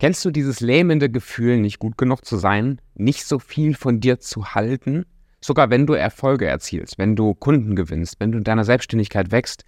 Kennst 0.00 0.24
du 0.24 0.30
dieses 0.30 0.60
lähmende 0.60 1.10
Gefühl, 1.10 1.58
nicht 1.58 1.78
gut 1.78 1.98
genug 1.98 2.24
zu 2.24 2.38
sein, 2.38 2.80
nicht 2.94 3.26
so 3.26 3.38
viel 3.38 3.74
von 3.74 4.00
dir 4.00 4.18
zu 4.18 4.54
halten? 4.54 5.04
Sogar 5.42 5.68
wenn 5.68 5.86
du 5.86 5.92
Erfolge 5.92 6.46
erzielst, 6.46 6.96
wenn 6.96 7.16
du 7.16 7.34
Kunden 7.34 7.76
gewinnst, 7.76 8.16
wenn 8.18 8.32
du 8.32 8.38
in 8.38 8.44
deiner 8.44 8.64
Selbstständigkeit 8.64 9.30
wächst, 9.30 9.66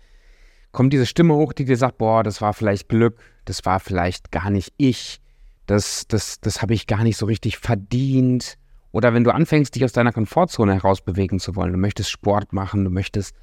kommt 0.70 0.94
diese 0.94 1.04
Stimme 1.04 1.34
hoch, 1.34 1.52
die 1.52 1.66
dir 1.66 1.76
sagt, 1.76 1.98
boah, 1.98 2.22
das 2.22 2.40
war 2.40 2.54
vielleicht 2.54 2.88
Glück, 2.88 3.18
das 3.44 3.66
war 3.66 3.78
vielleicht 3.78 4.32
gar 4.32 4.48
nicht 4.48 4.72
ich, 4.78 5.20
das, 5.66 6.06
das, 6.08 6.40
das 6.40 6.62
habe 6.62 6.72
ich 6.72 6.86
gar 6.86 7.02
nicht 7.02 7.18
so 7.18 7.26
richtig 7.26 7.58
verdient. 7.58 8.56
Oder 8.90 9.12
wenn 9.12 9.24
du 9.24 9.34
anfängst, 9.34 9.74
dich 9.74 9.84
aus 9.84 9.92
deiner 9.92 10.12
Komfortzone 10.12 10.72
herausbewegen 10.72 11.40
zu 11.40 11.56
wollen, 11.56 11.72
du 11.72 11.78
möchtest 11.78 12.10
Sport 12.10 12.54
machen, 12.54 12.84
du 12.84 12.90
möchtest 12.90 13.34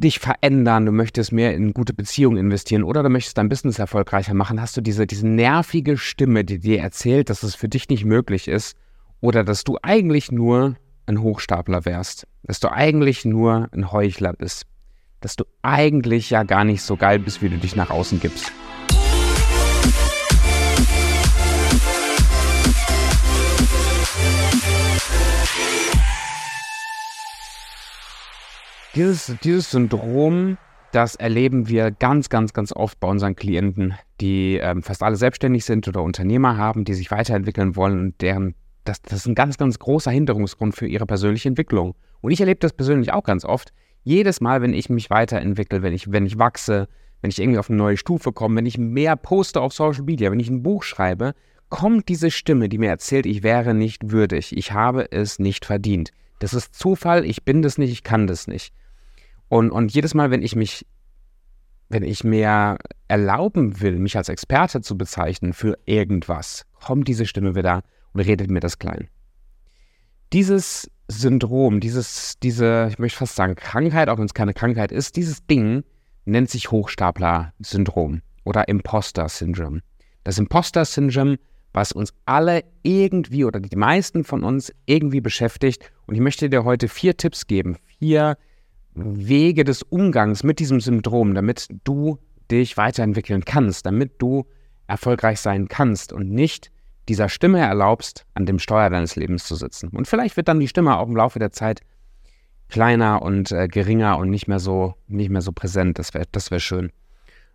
dich 0.00 0.18
verändern, 0.18 0.86
du 0.86 0.92
möchtest 0.92 1.32
mehr 1.32 1.54
in 1.54 1.72
gute 1.72 1.94
Beziehungen 1.94 2.38
investieren 2.38 2.82
oder 2.82 3.02
du 3.02 3.08
möchtest 3.08 3.38
dein 3.38 3.48
Business 3.48 3.78
erfolgreicher 3.78 4.34
machen, 4.34 4.60
hast 4.60 4.76
du 4.76 4.80
diese, 4.80 5.06
diese 5.06 5.28
nervige 5.28 5.96
Stimme, 5.96 6.44
die 6.44 6.58
dir 6.58 6.80
erzählt, 6.80 7.30
dass 7.30 7.42
es 7.42 7.54
für 7.54 7.68
dich 7.68 7.88
nicht 7.88 8.04
möglich 8.04 8.48
ist 8.48 8.76
oder 9.20 9.44
dass 9.44 9.64
du 9.64 9.78
eigentlich 9.82 10.32
nur 10.32 10.76
ein 11.06 11.20
Hochstapler 11.20 11.84
wärst, 11.84 12.26
dass 12.42 12.60
du 12.60 12.72
eigentlich 12.72 13.24
nur 13.24 13.68
ein 13.72 13.92
Heuchler 13.92 14.32
bist, 14.32 14.64
dass 15.20 15.36
du 15.36 15.44
eigentlich 15.62 16.30
ja 16.30 16.42
gar 16.42 16.64
nicht 16.64 16.82
so 16.82 16.96
geil 16.96 17.18
bist, 17.18 17.42
wie 17.42 17.48
du 17.48 17.58
dich 17.58 17.76
nach 17.76 17.90
außen 17.90 18.20
gibst. 18.20 18.52
Dieses, 28.96 29.32
dieses 29.44 29.70
Syndrom, 29.70 30.58
das 30.90 31.14
erleben 31.14 31.68
wir 31.68 31.92
ganz, 31.92 32.28
ganz, 32.28 32.52
ganz 32.52 32.72
oft 32.72 32.98
bei 32.98 33.06
unseren 33.06 33.36
Klienten, 33.36 33.94
die 34.20 34.56
ähm, 34.56 34.82
fast 34.82 35.04
alle 35.04 35.14
selbstständig 35.14 35.64
sind 35.64 35.86
oder 35.86 36.02
Unternehmer 36.02 36.56
haben, 36.56 36.84
die 36.84 36.94
sich 36.94 37.12
weiterentwickeln 37.12 37.76
wollen 37.76 38.00
und 38.00 38.20
deren, 38.20 38.56
das, 38.82 39.00
das 39.02 39.20
ist 39.20 39.26
ein 39.26 39.36
ganz, 39.36 39.58
ganz 39.58 39.78
großer 39.78 40.10
Hinderungsgrund 40.10 40.74
für 40.74 40.88
ihre 40.88 41.06
persönliche 41.06 41.48
Entwicklung. 41.48 41.94
Und 42.20 42.32
ich 42.32 42.40
erlebe 42.40 42.58
das 42.58 42.72
persönlich 42.72 43.12
auch 43.12 43.22
ganz 43.22 43.44
oft. 43.44 43.72
Jedes 44.02 44.40
Mal, 44.40 44.60
wenn 44.60 44.74
ich 44.74 44.90
mich 44.90 45.08
weiterentwickle, 45.08 45.82
wenn 45.82 45.92
ich, 45.92 46.10
wenn 46.10 46.26
ich 46.26 46.38
wachse, 46.38 46.88
wenn 47.20 47.30
ich 47.30 47.40
irgendwie 47.40 47.58
auf 47.60 47.70
eine 47.70 47.76
neue 47.76 47.96
Stufe 47.96 48.32
komme, 48.32 48.56
wenn 48.56 48.66
ich 48.66 48.76
mehr 48.76 49.14
poste 49.14 49.60
auf 49.60 49.72
Social 49.72 50.02
Media, 50.02 50.32
wenn 50.32 50.40
ich 50.40 50.50
ein 50.50 50.64
Buch 50.64 50.82
schreibe, 50.82 51.34
kommt 51.70 52.08
diese 52.08 52.30
Stimme, 52.30 52.68
die 52.68 52.78
mir 52.78 52.90
erzählt, 52.90 53.26
ich 53.26 53.42
wäre 53.42 53.74
nicht 53.74 54.10
würdig, 54.10 54.56
ich 54.56 54.72
habe 54.72 55.10
es 55.10 55.38
nicht 55.38 55.64
verdient. 55.64 56.10
Das 56.40 56.52
ist 56.54 56.74
Zufall, 56.74 57.24
ich 57.24 57.44
bin 57.44 57.62
das 57.62 57.78
nicht, 57.78 57.92
ich 57.92 58.02
kann 58.02 58.26
das 58.26 58.46
nicht. 58.46 58.74
Und, 59.48 59.70
und 59.70 59.92
jedes 59.92 60.14
Mal, 60.14 60.30
wenn 60.30 60.42
ich 60.42 60.56
mich, 60.56 60.86
wenn 61.88 62.02
ich 62.02 62.24
mir 62.24 62.78
erlauben 63.08 63.80
will, 63.80 63.98
mich 63.98 64.16
als 64.16 64.28
Experte 64.28 64.80
zu 64.80 64.96
bezeichnen 64.96 65.52
für 65.52 65.78
irgendwas, 65.86 66.66
kommt 66.80 67.08
diese 67.08 67.26
Stimme 67.26 67.54
wieder 67.54 67.82
und 68.12 68.20
redet 68.20 68.50
mir 68.50 68.60
das 68.60 68.78
klein. 68.78 69.08
Dieses 70.32 70.90
Syndrom, 71.08 71.80
dieses, 71.80 72.38
diese, 72.40 72.88
ich 72.90 72.98
möchte 72.98 73.18
fast 73.18 73.34
sagen 73.34 73.56
Krankheit, 73.56 74.08
auch 74.08 74.18
wenn 74.18 74.26
es 74.26 74.34
keine 74.34 74.54
Krankheit 74.54 74.92
ist, 74.92 75.16
dieses 75.16 75.46
Ding 75.46 75.82
nennt 76.24 76.48
sich 76.48 76.70
Hochstapler-Syndrom 76.70 78.22
oder 78.44 78.68
Imposter-Syndrom. 78.68 79.80
Das 80.22 80.38
Imposter-Syndrom, 80.38 81.36
was 81.72 81.92
uns 81.92 82.12
alle 82.26 82.64
irgendwie 82.82 83.44
oder 83.44 83.60
die 83.60 83.76
meisten 83.76 84.24
von 84.24 84.42
uns 84.42 84.72
irgendwie 84.86 85.20
beschäftigt. 85.20 85.90
Und 86.06 86.14
ich 86.14 86.20
möchte 86.20 86.50
dir 86.50 86.64
heute 86.64 86.88
vier 86.88 87.16
Tipps 87.16 87.46
geben, 87.46 87.76
vier 87.98 88.36
Wege 88.94 89.64
des 89.64 89.82
Umgangs 89.82 90.42
mit 90.42 90.58
diesem 90.58 90.80
Syndrom, 90.80 91.34
damit 91.34 91.68
du 91.84 92.18
dich 92.50 92.76
weiterentwickeln 92.76 93.44
kannst, 93.44 93.86
damit 93.86 94.20
du 94.20 94.46
erfolgreich 94.86 95.40
sein 95.40 95.68
kannst 95.68 96.12
und 96.12 96.30
nicht 96.30 96.70
dieser 97.08 97.28
Stimme 97.28 97.60
erlaubst, 97.60 98.26
an 98.34 98.46
dem 98.46 98.58
Steuer 98.58 98.90
deines 98.90 99.16
Lebens 99.16 99.44
zu 99.44 99.54
sitzen. 99.54 99.88
Und 99.90 100.08
vielleicht 100.08 100.36
wird 100.36 100.48
dann 100.48 100.60
die 100.60 100.68
Stimme 100.68 100.98
auch 100.98 101.08
im 101.08 101.16
Laufe 101.16 101.38
der 101.38 101.52
Zeit 101.52 101.80
kleiner 102.68 103.22
und 103.22 103.50
äh, 103.52 103.68
geringer 103.68 104.18
und 104.18 104.30
nicht 104.30 104.48
mehr 104.48 104.60
so, 104.60 104.94
nicht 105.06 105.30
mehr 105.30 105.42
so 105.42 105.52
präsent. 105.52 105.98
Das 105.98 106.14
wäre 106.14 106.26
das 106.30 106.50
wär 106.50 106.60
schön. 106.60 106.92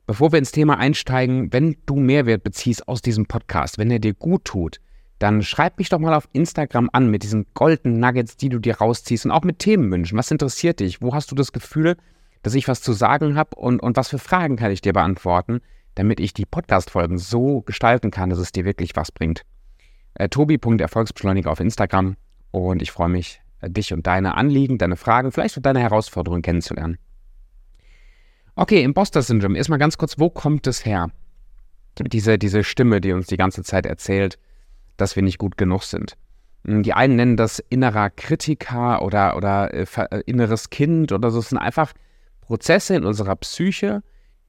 Bevor 0.07 0.31
wir 0.31 0.39
ins 0.39 0.51
Thema 0.51 0.77
einsteigen, 0.77 1.51
wenn 1.51 1.77
du 1.87 1.95
Mehrwert 1.95 2.43
beziehst 2.43 2.87
aus 2.87 3.01
diesem 3.01 3.25
Podcast, 3.25 3.79
wenn 3.79 3.89
er 3.89 3.97
dir 3.97 4.13
gut 4.13 4.45
tut, 4.45 4.79
dann 5.17 5.41
schreib 5.41 5.79
mich 5.79 5.89
doch 5.89 5.97
mal 5.97 6.13
auf 6.13 6.29
Instagram 6.31 6.91
an 6.93 7.09
mit 7.09 7.23
diesen 7.23 7.47
golden 7.55 7.99
Nuggets, 7.99 8.37
die 8.37 8.49
du 8.49 8.59
dir 8.59 8.77
rausziehst 8.77 9.25
und 9.25 9.31
auch 9.31 9.43
mit 9.43 9.57
Themenwünschen. 9.57 10.15
Was 10.17 10.29
interessiert 10.29 10.79
dich? 10.79 11.01
Wo 11.01 11.15
hast 11.15 11.31
du 11.31 11.35
das 11.35 11.53
Gefühl, 11.53 11.97
dass 12.43 12.53
ich 12.53 12.67
was 12.67 12.81
zu 12.81 12.93
sagen 12.93 13.35
habe 13.35 13.55
und, 13.55 13.81
und 13.81 13.97
was 13.97 14.09
für 14.09 14.19
Fragen 14.19 14.57
kann 14.57 14.71
ich 14.71 14.81
dir 14.81 14.93
beantworten, 14.93 15.61
damit 15.95 16.19
ich 16.19 16.35
die 16.35 16.45
Podcast-Folgen 16.45 17.17
so 17.17 17.61
gestalten 17.61 18.11
kann, 18.11 18.29
dass 18.29 18.37
es 18.37 18.51
dir 18.51 18.65
wirklich 18.65 18.95
was 18.95 19.11
bringt? 19.11 19.41
Äh, 20.13 20.29
Tobi.erfolgsbeschleuniger 20.29 21.51
auf 21.51 21.59
Instagram 21.59 22.15
und 22.51 22.83
ich 22.83 22.91
freue 22.91 23.09
mich, 23.09 23.41
äh, 23.61 23.71
dich 23.71 23.91
und 23.91 24.05
deine 24.05 24.35
Anliegen, 24.35 24.77
deine 24.77 24.97
Fragen, 24.97 25.31
vielleicht 25.31 25.57
auch 25.57 25.63
deine 25.63 25.79
Herausforderungen 25.79 26.43
kennenzulernen. 26.43 26.99
Okay, 28.57 28.83
Imposter-Syndrom. 28.83 29.55
Erstmal 29.55 29.79
ganz 29.79 29.97
kurz, 29.97 30.17
wo 30.17 30.29
kommt 30.29 30.65
es 30.65 30.85
her? 30.85 31.09
Diese, 31.99 32.37
diese 32.37 32.63
Stimme, 32.63 33.01
die 33.01 33.11
uns 33.11 33.27
die 33.27 33.37
ganze 33.37 33.63
Zeit 33.63 33.85
erzählt, 33.85 34.37
dass 34.95 35.17
wir 35.17 35.23
nicht 35.23 35.37
gut 35.37 35.57
genug 35.57 35.83
sind. 35.83 36.15
Hm, 36.65 36.83
die 36.83 36.93
einen 36.93 37.17
nennen 37.17 37.37
das 37.37 37.59
innerer 37.59 38.09
Kritiker 38.09 39.01
oder, 39.01 39.35
oder 39.35 39.73
äh, 39.73 39.85
äh, 39.95 40.21
inneres 40.25 40.69
Kind 40.69 41.11
oder 41.11 41.31
so. 41.31 41.39
Es 41.39 41.49
sind 41.49 41.57
einfach 41.57 41.91
Prozesse 42.41 42.95
in 42.95 43.03
unserer 43.03 43.35
Psyche, 43.35 44.03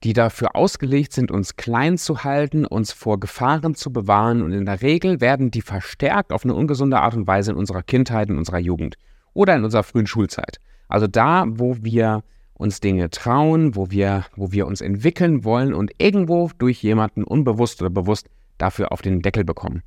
die 0.04 0.12
dafür 0.12 0.54
ausgelegt 0.54 1.12
sind, 1.12 1.32
uns 1.32 1.56
klein 1.56 1.98
zu 1.98 2.22
halten, 2.22 2.64
uns 2.64 2.92
vor 2.92 3.18
Gefahren 3.18 3.74
zu 3.74 3.92
bewahren. 3.92 4.40
Und 4.42 4.52
in 4.52 4.66
der 4.66 4.82
Regel 4.82 5.20
werden 5.20 5.50
die 5.50 5.62
verstärkt 5.62 6.32
auf 6.32 6.44
eine 6.44 6.54
ungesunde 6.54 7.00
Art 7.00 7.14
und 7.14 7.26
Weise 7.26 7.50
in 7.50 7.56
unserer 7.56 7.82
Kindheit, 7.82 8.28
in 8.28 8.38
unserer 8.38 8.58
Jugend 8.58 8.96
oder 9.34 9.56
in 9.56 9.64
unserer 9.64 9.82
frühen 9.82 10.06
Schulzeit. 10.06 10.58
Also 10.88 11.08
da, 11.08 11.44
wo 11.48 11.76
wir 11.80 12.22
uns 12.56 12.80
Dinge 12.80 13.10
trauen, 13.10 13.76
wo 13.76 13.90
wir, 13.90 14.24
wo 14.34 14.52
wir 14.52 14.66
uns 14.66 14.80
entwickeln 14.80 15.44
wollen 15.44 15.74
und 15.74 15.92
irgendwo 15.98 16.50
durch 16.58 16.82
jemanden 16.82 17.24
unbewusst 17.24 17.80
oder 17.80 17.90
bewusst 17.90 18.28
dafür 18.58 18.92
auf 18.92 19.02
den 19.02 19.22
Deckel 19.22 19.44
bekommen 19.44 19.82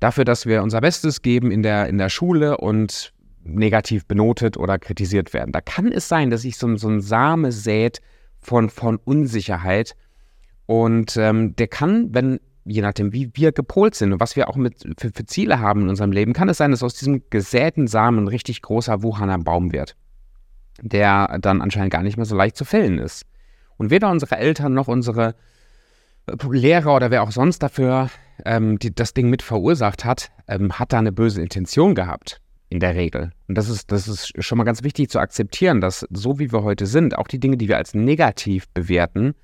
dafür, 0.00 0.24
dass 0.24 0.46
wir 0.46 0.62
unser 0.62 0.80
Bestes 0.80 1.22
geben 1.22 1.52
in 1.52 1.62
der, 1.62 1.86
in 1.86 1.98
der 1.98 2.08
Schule 2.08 2.56
und 2.56 3.12
negativ 3.44 4.06
benotet 4.06 4.56
oder 4.56 4.78
kritisiert 4.78 5.32
werden. 5.32 5.52
Da 5.52 5.60
kann 5.60 5.92
es 5.92 6.08
sein, 6.08 6.30
dass 6.30 6.42
sich 6.42 6.56
so, 6.56 6.76
so 6.76 6.88
ein 6.88 7.00
Same 7.00 7.52
sät 7.52 8.00
von, 8.40 8.68
von 8.70 8.96
Unsicherheit. 8.96 9.94
Und 10.66 11.16
ähm, 11.16 11.54
der 11.56 11.68
kann, 11.68 12.12
wenn, 12.12 12.40
je 12.64 12.82
nachdem, 12.82 13.12
wie 13.12 13.30
wir 13.34 13.52
gepolt 13.52 13.94
sind 13.94 14.12
und 14.12 14.20
was 14.20 14.36
wir 14.36 14.48
auch 14.48 14.56
mit, 14.56 14.84
für, 14.98 15.10
für 15.10 15.26
Ziele 15.26 15.60
haben 15.60 15.82
in 15.82 15.88
unserem 15.88 16.12
Leben, 16.12 16.32
kann 16.32 16.48
es 16.48 16.58
sein, 16.58 16.70
dass 16.70 16.82
aus 16.82 16.94
diesem 16.94 17.22
gesäten 17.30 17.86
Samen 17.86 18.24
ein 18.24 18.28
richtig 18.28 18.62
großer 18.62 19.02
Wuhaner 19.02 19.38
Baum 19.38 19.72
wird, 19.72 19.96
der 20.82 21.38
dann 21.40 21.62
anscheinend 21.62 21.92
gar 21.92 22.02
nicht 22.02 22.16
mehr 22.16 22.26
so 22.26 22.36
leicht 22.36 22.56
zu 22.56 22.64
fällen 22.64 22.98
ist. 22.98 23.24
Und 23.76 23.90
weder 23.90 24.10
unsere 24.10 24.36
Eltern 24.36 24.74
noch 24.74 24.88
unsere 24.88 25.34
Lehrer 26.50 26.94
oder 26.94 27.10
wer 27.10 27.22
auch 27.22 27.32
sonst 27.32 27.60
dafür 27.60 28.10
ähm, 28.44 28.78
die, 28.78 28.94
das 28.94 29.14
Ding 29.14 29.30
mit 29.30 29.42
verursacht 29.42 30.04
hat, 30.04 30.30
ähm, 30.48 30.78
hat 30.78 30.92
da 30.92 30.98
eine 30.98 31.12
böse 31.12 31.42
Intention 31.42 31.94
gehabt. 31.94 32.40
In 32.72 32.78
der 32.78 32.94
Regel. 32.94 33.32
Und 33.48 33.58
das 33.58 33.68
ist, 33.68 33.90
das 33.90 34.06
ist 34.06 34.32
schon 34.38 34.56
mal 34.56 34.62
ganz 34.62 34.84
wichtig 34.84 35.10
zu 35.10 35.18
akzeptieren, 35.18 35.80
dass 35.80 36.06
so 36.08 36.38
wie 36.38 36.52
wir 36.52 36.62
heute 36.62 36.86
sind, 36.86 37.18
auch 37.18 37.26
die 37.26 37.40
Dinge, 37.40 37.56
die 37.56 37.66
wir 37.66 37.76
als 37.76 37.94
negativ 37.94 38.68
bewerten, 38.68 39.34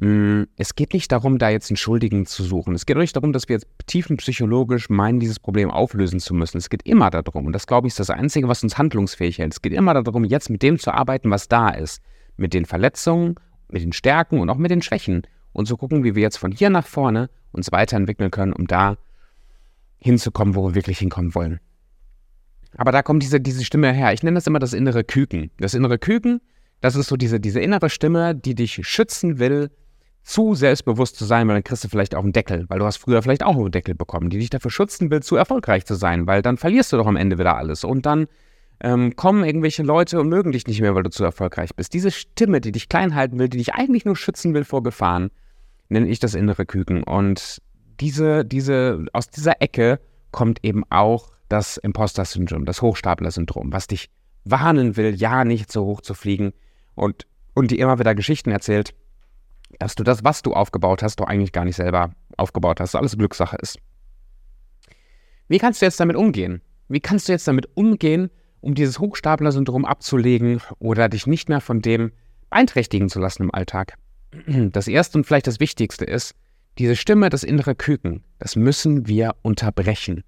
es 0.00 0.76
geht 0.76 0.92
nicht 0.94 1.10
darum, 1.10 1.38
da 1.38 1.50
jetzt 1.50 1.70
einen 1.70 1.76
Schuldigen 1.76 2.24
zu 2.24 2.44
suchen. 2.44 2.72
Es 2.74 2.86
geht 2.86 2.96
auch 2.96 3.00
nicht 3.00 3.16
darum, 3.16 3.32
dass 3.32 3.48
wir 3.48 3.54
jetzt 3.56 3.66
tiefenpsychologisch 3.88 4.90
meinen, 4.90 5.18
dieses 5.18 5.40
Problem 5.40 5.72
auflösen 5.72 6.20
zu 6.20 6.34
müssen. 6.34 6.58
Es 6.58 6.70
geht 6.70 6.82
immer 6.84 7.10
darum, 7.10 7.46
und 7.46 7.52
das 7.52 7.66
glaube 7.66 7.88
ich 7.88 7.92
ist 7.92 7.98
das 7.98 8.10
Einzige, 8.10 8.46
was 8.46 8.62
uns 8.62 8.78
handlungsfähig 8.78 9.38
hält. 9.38 9.54
Es 9.54 9.60
geht 9.60 9.72
immer 9.72 10.00
darum, 10.00 10.24
jetzt 10.24 10.50
mit 10.50 10.62
dem 10.62 10.78
zu 10.78 10.92
arbeiten, 10.92 11.30
was 11.32 11.48
da 11.48 11.70
ist. 11.70 12.00
Mit 12.36 12.54
den 12.54 12.64
Verletzungen, 12.64 13.34
mit 13.68 13.82
den 13.82 13.92
Stärken 13.92 14.38
und 14.38 14.48
auch 14.50 14.56
mit 14.56 14.70
den 14.70 14.82
Schwächen 14.82 15.22
und 15.52 15.66
zu 15.66 15.76
gucken, 15.76 16.04
wie 16.04 16.14
wir 16.14 16.22
jetzt 16.22 16.36
von 16.36 16.52
hier 16.52 16.70
nach 16.70 16.86
vorne 16.86 17.28
uns 17.50 17.72
weiterentwickeln 17.72 18.30
können, 18.30 18.52
um 18.52 18.68
da 18.68 18.98
hinzukommen, 19.98 20.54
wo 20.54 20.68
wir 20.68 20.74
wirklich 20.76 21.00
hinkommen 21.00 21.34
wollen. 21.34 21.58
Aber 22.76 22.92
da 22.92 23.02
kommt 23.02 23.24
diese, 23.24 23.40
diese 23.40 23.64
Stimme 23.64 23.92
her. 23.92 24.12
Ich 24.12 24.22
nenne 24.22 24.36
das 24.36 24.46
immer 24.46 24.60
das 24.60 24.74
innere 24.74 25.02
Küken. 25.02 25.50
Das 25.58 25.74
innere 25.74 25.98
Küken, 25.98 26.40
das 26.80 26.94
ist 26.94 27.08
so 27.08 27.16
diese, 27.16 27.40
diese 27.40 27.58
innere 27.58 27.90
Stimme, 27.90 28.36
die 28.36 28.54
dich 28.54 28.86
schützen 28.86 29.40
will, 29.40 29.70
zu 30.28 30.54
selbstbewusst 30.54 31.16
zu 31.16 31.24
sein, 31.24 31.48
weil 31.48 31.54
dann 31.54 31.64
kriegst 31.64 31.84
du 31.84 31.88
vielleicht 31.88 32.14
auch 32.14 32.22
einen 32.22 32.34
Deckel, 32.34 32.66
weil 32.68 32.78
du 32.78 32.84
hast 32.84 32.98
früher 32.98 33.22
vielleicht 33.22 33.42
auch 33.42 33.56
einen 33.56 33.70
Deckel 33.70 33.94
bekommen, 33.94 34.28
die 34.28 34.38
dich 34.38 34.50
dafür 34.50 34.70
schützen 34.70 35.10
will, 35.10 35.22
zu 35.22 35.36
erfolgreich 35.36 35.86
zu 35.86 35.94
sein, 35.94 36.26
weil 36.26 36.42
dann 36.42 36.58
verlierst 36.58 36.92
du 36.92 36.98
doch 36.98 37.06
am 37.06 37.16
Ende 37.16 37.38
wieder 37.38 37.56
alles. 37.56 37.82
Und 37.82 38.04
dann 38.04 38.26
ähm, 38.80 39.16
kommen 39.16 39.42
irgendwelche 39.42 39.82
Leute 39.82 40.20
und 40.20 40.28
mögen 40.28 40.52
dich 40.52 40.66
nicht 40.66 40.82
mehr, 40.82 40.94
weil 40.94 41.02
du 41.02 41.08
zu 41.08 41.24
erfolgreich 41.24 41.74
bist. 41.74 41.94
Diese 41.94 42.10
Stimme, 42.10 42.60
die 42.60 42.72
dich 42.72 42.90
klein 42.90 43.14
halten 43.14 43.38
will, 43.38 43.48
die 43.48 43.56
dich 43.56 43.72
eigentlich 43.72 44.04
nur 44.04 44.16
schützen 44.16 44.52
will 44.52 44.64
vor 44.64 44.82
Gefahren, 44.82 45.30
nenne 45.88 46.08
ich 46.08 46.18
das 46.18 46.34
innere 46.34 46.66
Küken. 46.66 47.04
Und 47.04 47.62
diese, 47.98 48.44
diese, 48.44 49.06
aus 49.14 49.30
dieser 49.30 49.62
Ecke 49.62 49.98
kommt 50.30 50.62
eben 50.62 50.84
auch 50.90 51.30
das 51.48 51.78
Imposter-Syndrom, 51.78 52.66
das 52.66 52.82
Hochstapler-Syndrom, 52.82 53.72
was 53.72 53.86
dich 53.86 54.10
warnen 54.44 54.98
will, 54.98 55.14
ja 55.14 55.46
nicht 55.46 55.72
so 55.72 55.86
hoch 55.86 56.02
zu 56.02 56.12
fliegen 56.12 56.52
und, 56.94 57.26
und 57.54 57.70
dir 57.70 57.78
immer 57.78 57.98
wieder 57.98 58.14
Geschichten 58.14 58.50
erzählt, 58.50 58.92
dass 59.78 59.94
du 59.94 60.02
das, 60.02 60.24
was 60.24 60.42
du 60.42 60.54
aufgebaut 60.54 61.02
hast, 61.02 61.20
doch 61.20 61.26
eigentlich 61.26 61.52
gar 61.52 61.64
nicht 61.64 61.76
selber 61.76 62.10
aufgebaut 62.36 62.80
hast, 62.80 62.94
alles 62.94 63.16
Glückssache 63.16 63.56
ist. 63.56 63.78
Wie 65.48 65.58
kannst 65.58 65.80
du 65.80 65.86
jetzt 65.86 66.00
damit 66.00 66.16
umgehen? 66.16 66.60
Wie 66.88 67.00
kannst 67.00 67.28
du 67.28 67.32
jetzt 67.32 67.48
damit 67.48 67.68
umgehen, 67.74 68.30
um 68.60 68.74
dieses 68.74 68.98
Hochstapler-Syndrom 68.98 69.84
abzulegen 69.84 70.60
oder 70.78 71.08
dich 71.08 71.26
nicht 71.26 71.48
mehr 71.48 71.60
von 71.60 71.80
dem 71.80 72.12
beeinträchtigen 72.50 73.08
zu 73.08 73.20
lassen 73.20 73.44
im 73.44 73.54
Alltag? 73.54 73.94
Das 74.72 74.88
erste 74.88 75.18
und 75.18 75.24
vielleicht 75.24 75.46
das 75.46 75.60
wichtigste 75.60 76.04
ist, 76.04 76.34
diese 76.78 76.96
Stimme, 76.96 77.28
das 77.28 77.42
innere 77.42 77.74
Küken, 77.74 78.24
das 78.38 78.56
müssen 78.56 79.06
wir 79.06 79.34
unterbrechen. 79.42 80.22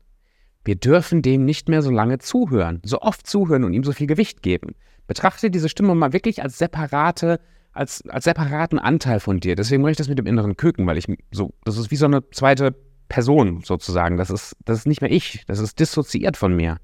Wir 0.64 0.74
dürfen 0.74 1.22
dem 1.22 1.44
nicht 1.44 1.68
mehr 1.68 1.82
so 1.82 1.90
lange 1.90 2.18
zuhören, 2.18 2.80
so 2.84 3.00
oft 3.00 3.26
zuhören 3.26 3.64
und 3.64 3.72
ihm 3.72 3.84
so 3.84 3.92
viel 3.92 4.06
Gewicht 4.06 4.42
geben. 4.42 4.74
Betrachte 5.06 5.50
diese 5.50 5.68
Stimme 5.68 5.94
mal 5.94 6.12
wirklich 6.12 6.42
als 6.42 6.58
separate, 6.58 7.40
als, 7.72 8.06
als 8.08 8.24
separaten 8.24 8.78
Anteil 8.78 9.20
von 9.20 9.40
dir. 9.40 9.56
Deswegen 9.56 9.82
mache 9.82 9.92
ich 9.92 9.96
das 9.96 10.08
mit 10.08 10.18
dem 10.18 10.26
inneren 10.26 10.56
Küken, 10.56 10.86
weil 10.86 10.98
ich 10.98 11.06
so, 11.30 11.54
das 11.64 11.76
ist 11.76 11.90
wie 11.90 11.96
so 11.96 12.06
eine 12.06 12.28
zweite 12.30 12.74
Person 13.08 13.62
sozusagen. 13.64 14.16
Das 14.16 14.30
ist, 14.30 14.56
das 14.64 14.78
ist 14.78 14.86
nicht 14.86 15.00
mehr 15.00 15.10
ich, 15.10 15.44
das 15.46 15.58
ist 15.58 15.78
dissoziiert 15.78 16.36
von 16.36 16.54
mir. 16.54 16.78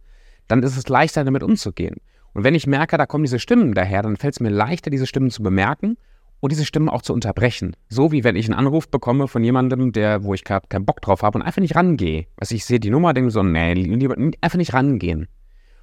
Dann 0.48 0.62
ist 0.62 0.76
es 0.76 0.88
leichter, 0.88 1.24
damit 1.24 1.42
umzugehen. 1.42 1.96
Und 2.34 2.44
wenn 2.44 2.54
ich 2.54 2.66
merke, 2.66 2.98
da 2.98 3.06
kommen 3.06 3.24
diese 3.24 3.38
Stimmen 3.38 3.74
daher, 3.74 4.02
dann 4.02 4.16
fällt 4.16 4.34
es 4.34 4.40
mir 4.40 4.50
leichter, 4.50 4.90
diese 4.90 5.06
Stimmen 5.06 5.30
zu 5.30 5.42
bemerken 5.42 5.96
und 6.40 6.52
diese 6.52 6.66
Stimmen 6.66 6.88
auch 6.88 7.02
zu 7.02 7.14
unterbrechen. 7.14 7.74
So 7.88 8.12
wie 8.12 8.24
wenn 8.24 8.36
ich 8.36 8.46
einen 8.46 8.58
Anruf 8.58 8.88
bekomme 8.88 9.26
von 9.26 9.42
jemandem, 9.42 9.92
der, 9.92 10.22
wo 10.22 10.34
ich 10.34 10.44
gerade 10.44 10.68
keinen 10.68 10.84
Bock 10.84 11.00
drauf 11.00 11.22
habe 11.22 11.38
und 11.38 11.42
einfach 11.42 11.62
nicht 11.62 11.76
rangehe. 11.76 12.26
Also 12.36 12.54
ich 12.54 12.64
sehe 12.64 12.78
die 12.78 12.90
Nummer, 12.90 13.14
denke 13.14 13.30
so, 13.30 13.42
nee, 13.42 13.72
lieber 13.72 14.16
einfach 14.40 14.58
nicht 14.58 14.74
rangehen. 14.74 15.28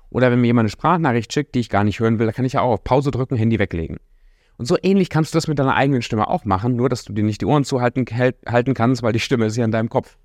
Oder 0.09 0.31
wenn 0.31 0.41
mir 0.41 0.47
jemand 0.47 0.65
eine 0.65 0.69
Sprachnachricht 0.69 1.33
schickt, 1.33 1.55
die 1.55 1.59
ich 1.59 1.69
gar 1.69 1.83
nicht 1.83 1.99
hören 1.99 2.19
will, 2.19 2.27
dann 2.27 2.35
kann 2.35 2.45
ich 2.45 2.53
ja 2.53 2.61
auch 2.61 2.73
auf 2.73 2.83
Pause 2.83 3.09
drücken, 3.09 3.35
Handy 3.35 3.57
weglegen. 3.57 3.97
Und 4.57 4.65
so 4.65 4.77
ähnlich 4.81 5.09
kannst 5.09 5.33
du 5.33 5.37
das 5.37 5.47
mit 5.47 5.59
deiner 5.59 5.75
eigenen 5.75 6.01
Stimme 6.01 6.27
auch 6.27 6.45
machen, 6.45 6.75
nur 6.75 6.89
dass 6.89 7.03
du 7.03 7.13
dir 7.13 7.23
nicht 7.23 7.41
die 7.41 7.45
Ohren 7.45 7.63
zuhalten 7.63 8.05
halten 8.05 8.73
kannst, 8.73 9.03
weil 9.03 9.13
die 9.13 9.19
Stimme 9.19 9.45
ist 9.45 9.57
ja 9.57 9.65
in 9.65 9.71
deinem 9.71 9.89
Kopf. 9.89 10.17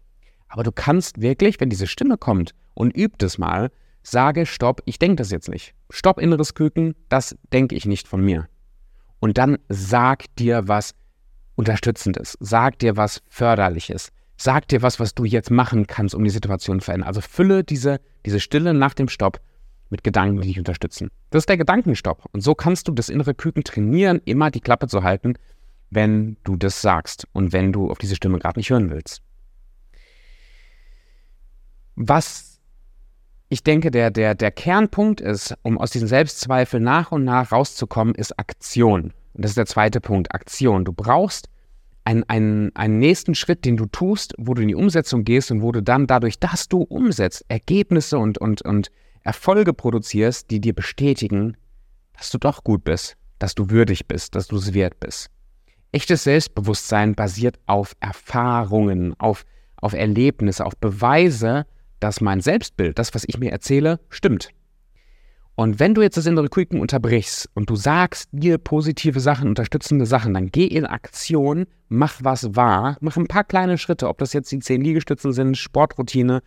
Aber 0.49 0.63
du 0.63 0.73
kannst 0.73 1.21
wirklich, 1.21 1.61
wenn 1.61 1.71
diese 1.71 1.87
Stimme 1.87 2.19
kommt 2.19 2.55
und 2.75 2.97
übt 2.97 3.25
es 3.25 3.39
mal, 3.39 3.71
sage, 4.03 4.47
stopp, 4.47 4.83
ich 4.85 4.99
denke 4.99 5.17
das 5.17 5.31
jetzt 5.31 5.49
nicht. 5.49 5.75
Stopp, 5.91 6.21
inneres 6.21 6.55
Küken, 6.55 6.95
das 7.09 7.37
denke 7.53 7.75
ich 7.75 7.87
nicht 7.87 8.09
von 8.09 8.23
mir. 8.23 8.49
Und 9.21 9.39
dann 9.39 9.59
sag 9.69 10.25
dir 10.37 10.69
was 10.69 10.95
Unterstützendes, 11.57 12.37
sag 12.41 12.79
dir 12.79 12.97
was 12.97 13.23
Förderliches, 13.29 14.11
sag 14.37 14.69
dir 14.69 14.83
was, 14.83 15.01
was 15.01 15.15
du 15.15 15.25
jetzt 15.25 15.51
machen 15.51 15.87
kannst, 15.87 16.15
um 16.15 16.25
die 16.25 16.31
Situation 16.31 16.81
zu 16.81 16.85
verändern. 16.85 17.09
Also 17.09 17.21
fülle 17.21 17.65
diese, 17.65 18.01
diese 18.25 18.41
Stille 18.41 18.75
nach 18.75 18.95
dem 18.95 19.09
Stopp 19.09 19.41
mit 19.91 20.05
Gedanken, 20.05 20.41
die 20.41 20.49
dich 20.49 20.59
unterstützen. 20.59 21.11
Das 21.31 21.43
ist 21.43 21.49
der 21.49 21.57
Gedankenstopp. 21.57 22.25
Und 22.33 22.43
so 22.43 22.55
kannst 22.55 22.89
du 22.89 22.93
das 22.93 23.09
innere 23.09 23.35
Küken 23.35 23.65
trainieren, 23.65 24.21
immer 24.25 24.51
die 24.51 24.61
Klappe 24.61 24.89
zu 24.89 25.03
halten, 25.03 25.35
wenn 25.91 26.37
du 26.45 26.57
das 26.57 26.83
sagst 26.83 27.27
und 27.33 27.53
wenn 27.53 27.73
du 27.73 27.91
auf 27.91 27.99
diese 27.99 28.17
Stimme 28.17 28.39
gerade 28.39 28.59
nicht 28.59 28.71
hören 28.71 28.91
willst. 28.91 29.23
Was 31.97 32.61
ich 33.49 33.65
denke, 33.65 33.91
der, 33.91 34.11
der, 34.11 34.35
der 34.35 34.51
Kernpunkt 34.51 35.21
ist, 35.21 35.55
um 35.63 35.79
aus 35.79 35.91
diesen 35.91 36.09
Selbstzweifeln 36.09 36.83
nach 36.83 37.13
und 37.13 37.25
nach 37.25 37.51
rauszukommen, 37.51 38.15
ist 38.15 38.39
Aktion. 38.39 39.15
Und 39.33 39.45
das 39.45 39.53
ist 39.53 39.59
der 39.59 39.67
zweite 39.67 40.01
Punkt, 40.01 40.35
Aktion. 40.35 40.85
Du 40.85 40.93
brauchst 40.93 41.49
einen, 42.05 42.25
einen, 42.25 42.75
einen 42.77 42.99
nächsten 42.99 43.35
Schritt, 43.35 43.65
den 43.65 43.77
du 43.77 43.87
tust, 43.87 44.35
wo 44.37 44.55
du 44.55 44.63
in 44.63 44.69
die 44.69 44.75
Umsetzung 44.75 45.25
gehst 45.25 45.51
und 45.51 45.63
wo 45.63 45.73
du 45.73 45.83
dann 45.83 46.07
dadurch, 46.07 46.39
dass 46.39 46.69
du 46.69 46.83
umsetzt, 46.83 47.45
Ergebnisse 47.49 48.19
und, 48.19 48.39
und, 48.39 48.63
und 48.63 48.91
Erfolge 49.29 49.75
produzierst, 49.75 50.51
die 50.51 50.59
dir 50.59 50.73
bestätigen, 50.75 51.55
dass 52.17 52.31
du 52.31 52.39
doch 52.39 52.65
gut 52.65 52.83
bist, 52.85 53.15
dass 53.39 53.55
du 53.55 53.69
würdig 53.69 54.09
bist, 54.09 54.35
dass 54.35 54.49
du 54.49 54.57
es 54.57 54.73
wert 54.73 54.99
bist. 55.01 55.29
Echtes 55.93 56.25
Selbstbewusstsein 56.25 57.15
basiert 57.15 57.59
auf 57.67 57.95
Erfahrungen, 58.01 59.15
auf, 59.21 59.45
auf 59.77 59.93
Erlebnisse, 59.93 60.65
auf 60.65 60.79
Beweise, 60.79 61.67
dass 62.01 62.23
mein 62.23 62.41
Selbstbild, 62.41 62.99
das, 62.99 63.15
was 63.15 63.25
ich 63.27 63.39
mir 63.39 63.53
erzähle, 63.53 64.01
stimmt. 64.09 64.49
Und 65.57 65.79
wenn 65.79 65.93
du 65.93 66.01
jetzt 66.01 66.17
das 66.17 66.25
innere 66.25 66.49
Küken 66.49 66.81
unterbrichst 66.81 67.51
und 67.53 67.69
du 67.69 67.77
sagst 67.77 68.31
dir 68.33 68.57
positive 68.57 69.21
Sachen, 69.21 69.49
unterstützende 69.51 70.07
Sachen, 70.07 70.33
dann 70.33 70.47
geh 70.47 70.65
in 70.65 70.87
Aktion, 70.87 71.67
mach 71.91 72.15
was 72.23 72.57
wahr, 72.57 72.97
mach 73.03 73.19
ein 73.19 73.29
paar 73.29 73.45
kleine 73.45 73.77
Schritte, 73.77 74.09
ob 74.09 74.17
das 74.17 74.33
jetzt 74.33 74.51
die 74.53 74.61
zehn 74.61 74.81
Liegestützen 74.81 75.35
sind, 75.35 75.59
Sportroutine, 75.59 76.43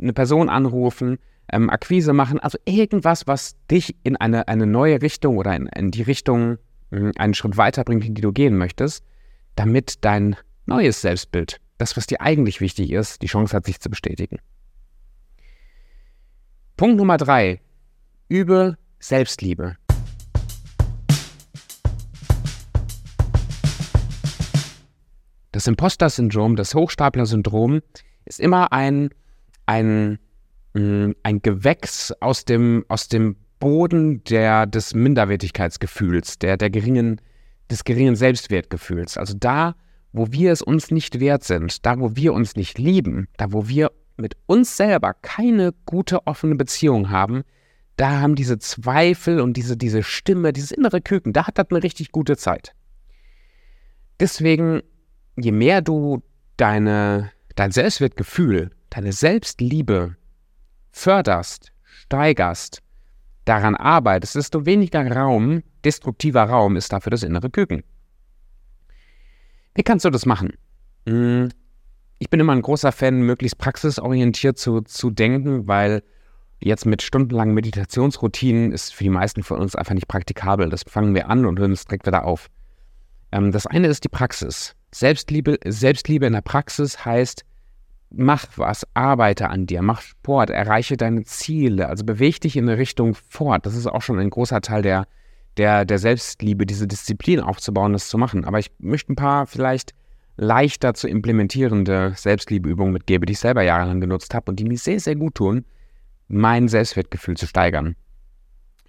eine 0.00 0.14
Person 0.14 0.48
anrufen, 0.48 1.18
ähm, 1.50 1.70
Akquise 1.70 2.12
machen, 2.12 2.38
also 2.40 2.58
irgendwas, 2.64 3.26
was 3.26 3.56
dich 3.70 3.96
in 4.02 4.16
eine, 4.16 4.48
eine 4.48 4.66
neue 4.66 5.02
Richtung 5.02 5.38
oder 5.38 5.54
in, 5.54 5.66
in 5.66 5.90
die 5.90 6.02
Richtung 6.02 6.58
äh, 6.90 7.12
einen 7.16 7.34
Schritt 7.34 7.56
weiterbringt, 7.56 8.04
in 8.04 8.14
die 8.14 8.22
du 8.22 8.32
gehen 8.32 8.56
möchtest, 8.56 9.04
damit 9.56 10.04
dein 10.04 10.36
neues 10.66 11.00
Selbstbild, 11.00 11.60
das, 11.78 11.96
was 11.96 12.06
dir 12.06 12.20
eigentlich 12.20 12.60
wichtig 12.60 12.92
ist, 12.92 13.22
die 13.22 13.26
Chance 13.26 13.56
hat, 13.56 13.66
sich 13.66 13.80
zu 13.80 13.90
bestätigen. 13.90 14.38
Punkt 16.76 16.96
Nummer 16.96 17.16
drei. 17.16 17.60
Übe 18.28 18.78
Selbstliebe. 18.98 19.76
Das 25.52 25.66
Imposter-Syndrom, 25.66 26.56
das 26.56 26.74
Hochstapler-Syndrom 26.74 27.82
ist 28.24 28.40
immer 28.40 28.72
ein, 28.72 29.10
ein, 29.66 30.18
mm, 30.74 31.12
ein 31.22 31.42
Gewächs 31.42 32.12
aus 32.20 32.44
dem, 32.44 32.84
aus 32.88 33.08
dem 33.08 33.36
Boden 33.58 34.24
der, 34.24 34.66
des 34.66 34.94
Minderwertigkeitsgefühls, 34.94 36.38
der, 36.38 36.56
der 36.56 36.70
geringen, 36.70 37.20
des 37.70 37.84
geringen 37.84 38.16
Selbstwertgefühls. 38.16 39.16
Also 39.16 39.34
da, 39.38 39.76
wo 40.12 40.32
wir 40.32 40.52
es 40.52 40.62
uns 40.62 40.90
nicht 40.90 41.20
wert 41.20 41.44
sind, 41.44 41.86
da, 41.86 41.98
wo 42.00 42.16
wir 42.16 42.32
uns 42.32 42.56
nicht 42.56 42.78
lieben, 42.78 43.28
da, 43.36 43.52
wo 43.52 43.68
wir 43.68 43.92
mit 44.16 44.36
uns 44.46 44.76
selber 44.76 45.14
keine 45.14 45.72
gute 45.86 46.26
offene 46.26 46.56
Beziehung 46.56 47.10
haben, 47.10 47.42
da 47.96 48.20
haben 48.20 48.34
diese 48.34 48.58
Zweifel 48.58 49.40
und 49.40 49.56
diese, 49.56 49.76
diese 49.76 50.02
Stimme, 50.02 50.52
dieses 50.52 50.72
innere 50.72 51.00
Küken, 51.00 51.32
da 51.32 51.46
hat 51.46 51.58
das 51.58 51.66
eine 51.70 51.82
richtig 51.82 52.10
gute 52.10 52.36
Zeit. 52.36 52.74
Deswegen, 54.18 54.82
je 55.36 55.52
mehr 55.52 55.82
du 55.82 56.22
deine, 56.56 57.30
dein 57.54 57.70
Selbstwertgefühl, 57.70 58.70
deine 58.90 59.12
Selbstliebe 59.12 60.16
förderst, 60.92 61.72
steigerst, 61.82 62.82
daran 63.44 63.74
arbeitest, 63.74 64.36
desto 64.36 64.66
weniger 64.66 65.10
Raum, 65.10 65.62
destruktiver 65.84 66.44
Raum 66.44 66.76
ist 66.76 66.92
dafür 66.92 67.10
das 67.10 67.22
innere 67.22 67.50
Küken. 67.50 67.82
Wie 69.74 69.82
kannst 69.82 70.04
du 70.04 70.10
das 70.10 70.26
machen? 70.26 70.52
Hm, 71.06 71.48
ich 72.18 72.30
bin 72.30 72.38
immer 72.38 72.52
ein 72.52 72.62
großer 72.62 72.92
Fan, 72.92 73.22
möglichst 73.22 73.58
praxisorientiert 73.58 74.58
zu, 74.58 74.82
zu 74.82 75.10
denken, 75.10 75.66
weil 75.66 76.02
jetzt 76.60 76.86
mit 76.86 77.02
stundenlangen 77.02 77.54
Meditationsroutinen 77.54 78.70
ist 78.70 78.94
für 78.94 79.04
die 79.04 79.10
meisten 79.10 79.42
von 79.42 79.58
uns 79.58 79.74
einfach 79.74 79.94
nicht 79.94 80.06
praktikabel. 80.06 80.68
Das 80.68 80.84
fangen 80.86 81.14
wir 81.14 81.28
an 81.28 81.44
und 81.46 81.58
hören 81.58 81.72
es 81.72 81.84
direkt 81.84 82.06
wieder 82.06 82.24
auf. 82.24 82.48
Ähm, 83.32 83.50
das 83.50 83.66
eine 83.66 83.88
ist 83.88 84.04
die 84.04 84.08
Praxis. 84.08 84.76
Selbstliebe, 84.94 85.58
Selbstliebe 85.66 86.26
in 86.26 86.34
der 86.34 86.42
Praxis 86.42 87.04
heißt, 87.04 87.44
mach 88.14 88.46
was, 88.56 88.86
arbeite 88.94 89.48
an 89.48 89.66
dir, 89.66 89.82
mach 89.82 90.00
Sport, 90.00 90.50
erreiche 90.50 90.96
deine 90.96 91.24
Ziele, 91.24 91.88
also 91.88 92.04
beweg 92.04 92.40
dich 92.40 92.56
in 92.56 92.68
eine 92.68 92.78
Richtung 92.78 93.14
fort. 93.14 93.66
Das 93.66 93.76
ist 93.76 93.86
auch 93.86 94.02
schon 94.02 94.18
ein 94.18 94.30
großer 94.30 94.60
Teil 94.60 94.82
der, 94.82 95.06
der, 95.56 95.84
der 95.84 95.98
Selbstliebe, 95.98 96.66
diese 96.66 96.86
Disziplin 96.86 97.40
aufzubauen, 97.40 97.92
das 97.92 98.08
zu 98.08 98.18
machen. 98.18 98.44
Aber 98.44 98.58
ich 98.58 98.70
möchte 98.78 99.12
ein 99.12 99.16
paar 99.16 99.46
vielleicht 99.46 99.94
leichter 100.36 100.94
zu 100.94 101.08
implementierende 101.08 102.14
Selbstliebeübungen 102.16 102.92
mitgebe, 102.92 103.26
die 103.26 103.32
ich 103.32 103.38
selber 103.38 103.62
jahrelang 103.62 104.00
genutzt 104.00 104.34
habe 104.34 104.50
und 104.50 104.58
die 104.58 104.64
mir 104.64 104.78
sehr, 104.78 105.00
sehr 105.00 105.16
gut 105.16 105.34
tun, 105.34 105.64
mein 106.28 106.68
Selbstwertgefühl 106.68 107.36
zu 107.36 107.46
steigern. 107.46 107.96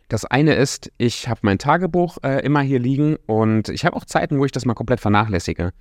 Das 0.10 0.26
eine 0.26 0.54
ist, 0.54 0.92
ich 0.98 1.28
habe 1.28 1.40
mein 1.44 1.58
Tagebuch 1.58 2.18
äh, 2.24 2.46
immer 2.46 2.62
hier 2.62 2.80
liegen 2.80 3.18
und 3.26 3.70
ich 3.70 3.86
habe 3.86 3.96
auch 3.96 4.06
Zeiten, 4.06 4.40
wo 4.40 4.46
ich 4.46 4.52
das 4.52 4.66
mal 4.66 4.74
komplett 4.74 5.00
vernachlässige. 5.00 5.72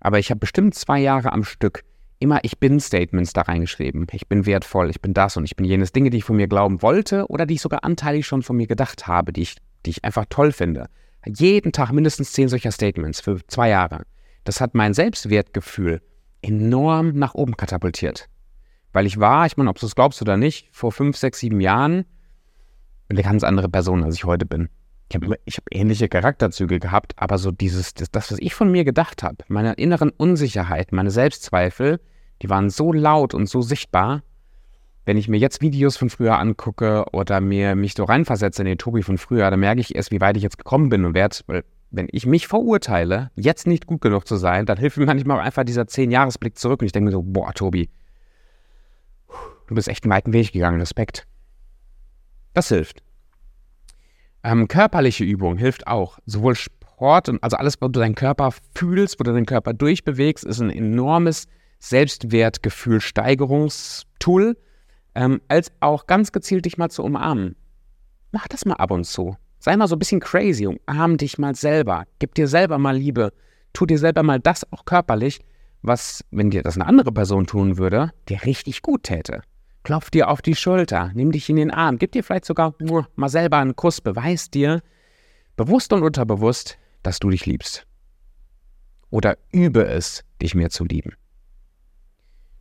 Aber 0.00 0.18
ich 0.18 0.30
habe 0.30 0.40
bestimmt 0.40 0.74
zwei 0.74 1.00
Jahre 1.00 1.32
am 1.32 1.42
Stück 1.42 1.84
immer 2.18 2.40
Ich 2.42 2.58
bin 2.58 2.80
Statements 2.80 3.32
da 3.32 3.42
reingeschrieben. 3.42 4.06
Ich 4.12 4.28
bin 4.28 4.46
wertvoll, 4.46 4.90
ich 4.90 5.00
bin 5.00 5.14
das 5.14 5.36
und 5.36 5.44
ich 5.44 5.56
bin 5.56 5.64
jenes 5.64 5.92
Dinge, 5.92 6.10
die 6.10 6.18
ich 6.18 6.24
von 6.24 6.36
mir 6.36 6.48
glauben 6.48 6.82
wollte 6.82 7.26
oder 7.28 7.46
die 7.46 7.54
ich 7.54 7.60
sogar 7.60 7.84
anteilig 7.84 8.26
schon 8.26 8.42
von 8.42 8.56
mir 8.56 8.66
gedacht 8.66 9.06
habe, 9.06 9.32
die 9.32 9.42
ich, 9.42 9.56
die 9.86 9.90
ich 9.90 10.04
einfach 10.04 10.26
toll 10.28 10.52
finde. 10.52 10.88
Jeden 11.26 11.72
Tag 11.72 11.92
mindestens 11.92 12.32
zehn 12.32 12.48
solcher 12.48 12.72
Statements 12.72 13.20
für 13.20 13.44
zwei 13.46 13.68
Jahre. 13.68 14.02
Das 14.44 14.60
hat 14.60 14.74
mein 14.74 14.94
Selbstwertgefühl 14.94 16.00
enorm 16.42 17.12
nach 17.14 17.34
oben 17.34 17.56
katapultiert. 17.56 18.28
Weil 18.92 19.06
ich 19.06 19.18
war, 19.20 19.46
ich 19.46 19.56
meine, 19.56 19.70
ob 19.70 19.78
du 19.78 19.86
es 19.86 19.94
glaubst 19.94 20.22
oder 20.22 20.36
nicht, 20.36 20.68
vor 20.72 20.92
fünf, 20.92 21.16
sechs, 21.16 21.40
sieben 21.40 21.60
Jahren 21.60 22.04
eine 23.08 23.22
ganz 23.22 23.42
andere 23.44 23.68
Person, 23.68 24.04
als 24.04 24.14
ich 24.14 24.24
heute 24.24 24.46
bin. 24.46 24.68
Ich 25.08 25.16
habe 25.16 25.34
hab 25.34 25.64
ähnliche 25.70 26.08
Charakterzüge 26.08 26.78
gehabt, 26.78 27.14
aber 27.16 27.38
so 27.38 27.50
dieses, 27.50 27.94
das, 27.94 28.10
das 28.10 28.30
was 28.30 28.38
ich 28.40 28.54
von 28.54 28.70
mir 28.70 28.84
gedacht 28.84 29.22
habe, 29.22 29.36
meine 29.48 29.72
inneren 29.74 30.10
Unsicherheit, 30.10 30.92
meine 30.92 31.10
Selbstzweifel, 31.10 32.00
die 32.42 32.50
waren 32.50 32.68
so 32.68 32.92
laut 32.92 33.32
und 33.32 33.48
so 33.48 33.62
sichtbar. 33.62 34.22
Wenn 35.06 35.16
ich 35.16 35.28
mir 35.28 35.38
jetzt 35.38 35.62
Videos 35.62 35.96
von 35.96 36.10
früher 36.10 36.38
angucke 36.38 37.06
oder 37.12 37.40
mir 37.40 37.74
mich 37.74 37.94
so 37.94 38.04
reinversetze 38.04 38.60
in 38.60 38.66
den 38.66 38.76
Tobi 38.76 39.02
von 39.02 39.16
früher, 39.16 39.50
dann 39.50 39.60
merke 39.60 39.80
ich 39.80 39.94
erst, 39.94 40.10
wie 40.10 40.20
weit 40.20 40.36
ich 40.36 40.42
jetzt 40.42 40.58
gekommen 40.58 40.90
bin 40.90 41.06
und 41.06 41.14
werde, 41.14 41.64
wenn 41.90 42.08
ich 42.12 42.26
mich 42.26 42.46
verurteile, 42.46 43.30
jetzt 43.34 43.66
nicht 43.66 43.86
gut 43.86 44.02
genug 44.02 44.26
zu 44.26 44.36
sein, 44.36 44.66
dann 44.66 44.76
hilft 44.76 44.98
mir 44.98 45.06
manchmal 45.06 45.38
auch 45.40 45.44
einfach 45.44 45.64
dieser 45.64 45.84
10-Jahres-Blick 45.84 46.58
zurück 46.58 46.82
und 46.82 46.86
ich 46.86 46.92
denke 46.92 47.06
mir 47.06 47.12
so, 47.12 47.22
boah, 47.22 47.54
Tobi, 47.54 47.88
du 49.68 49.74
bist 49.74 49.88
echt 49.88 50.04
einen 50.04 50.12
weiten 50.12 50.34
Weg 50.34 50.52
gegangen, 50.52 50.80
Respekt. 50.80 51.26
Das 52.52 52.68
hilft. 52.68 53.02
Ähm, 54.42 54.68
körperliche 54.68 55.24
Übung 55.24 55.56
hilft 55.56 55.86
auch. 55.86 56.18
Sowohl 56.26 56.54
Sport 56.54 57.28
und 57.28 57.42
also 57.42 57.56
alles, 57.56 57.80
wo 57.80 57.88
du 57.88 58.00
deinen 58.00 58.14
Körper 58.14 58.52
fühlst, 58.74 59.18
wo 59.18 59.24
du 59.24 59.32
deinen 59.32 59.46
Körper 59.46 59.74
durchbewegst, 59.74 60.44
ist 60.44 60.60
ein 60.60 60.70
enormes 60.70 61.46
Selbstwertgefühl, 61.80 63.00
Steigerungstool, 63.00 64.56
ähm, 65.14 65.40
als 65.48 65.72
auch 65.80 66.06
ganz 66.06 66.32
gezielt 66.32 66.64
dich 66.64 66.78
mal 66.78 66.90
zu 66.90 67.02
umarmen. 67.02 67.56
Mach 68.32 68.48
das 68.48 68.64
mal 68.64 68.74
ab 68.74 68.90
und 68.90 69.04
zu. 69.04 69.36
Sei 69.58 69.76
mal 69.76 69.88
so 69.88 69.96
ein 69.96 69.98
bisschen 69.98 70.20
crazy, 70.20 70.66
umarm 70.66 71.16
dich 71.16 71.38
mal 71.38 71.54
selber. 71.54 72.04
Gib 72.18 72.34
dir 72.34 72.46
selber 72.46 72.78
mal 72.78 72.96
Liebe. 72.96 73.32
Tu 73.72 73.86
dir 73.86 73.98
selber 73.98 74.22
mal 74.22 74.40
das 74.40 74.70
auch 74.72 74.84
körperlich, 74.84 75.40
was, 75.82 76.24
wenn 76.30 76.50
dir 76.50 76.62
das 76.62 76.76
eine 76.76 76.86
andere 76.86 77.12
Person 77.12 77.46
tun 77.46 77.78
würde, 77.78 78.12
dir 78.28 78.44
richtig 78.44 78.82
gut 78.82 79.04
täte. 79.04 79.42
Klopf 79.82 80.10
dir 80.10 80.28
auf 80.28 80.42
die 80.42 80.54
Schulter, 80.54 81.10
nimm 81.14 81.32
dich 81.32 81.48
in 81.48 81.56
den 81.56 81.70
Arm, 81.70 81.98
gib 81.98 82.12
dir 82.12 82.22
vielleicht 82.22 82.44
sogar 82.44 82.74
mal 83.16 83.28
selber 83.28 83.58
einen 83.58 83.76
Kuss, 83.76 84.00
beweis 84.00 84.50
dir, 84.50 84.82
bewusst 85.56 85.92
und 85.92 86.02
unterbewusst, 86.02 86.78
dass 87.02 87.18
du 87.18 87.30
dich 87.30 87.46
liebst. 87.46 87.86
Oder 89.10 89.38
übe 89.50 89.86
es, 89.86 90.24
dich 90.42 90.54
mehr 90.54 90.70
zu 90.70 90.84
lieben. 90.84 91.14